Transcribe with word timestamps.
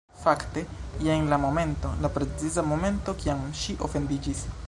Fakte, 0.21 0.61
jen 1.07 1.29
la 1.33 1.37
momento... 1.43 1.91
la 2.05 2.09
preciza 2.15 2.65
momento 2.71 3.15
kiam 3.25 3.47
ŝi 3.63 3.77
ofendiĝis 3.89 4.45